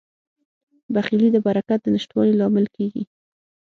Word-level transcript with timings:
بخیلي 0.93 1.29
د 1.33 1.37
برکت 1.45 1.79
د 1.83 1.87
نشتوالي 1.95 2.33
لامل 2.39 2.65
کیږي. 2.75 3.03